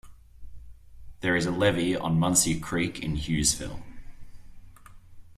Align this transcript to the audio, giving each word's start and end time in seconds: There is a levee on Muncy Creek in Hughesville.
There 1.19 1.35
is 1.35 1.45
a 1.45 1.51
levee 1.51 1.95
on 1.95 2.17
Muncy 2.17 2.59
Creek 2.59 3.03
in 3.03 3.17
Hughesville. 3.17 3.83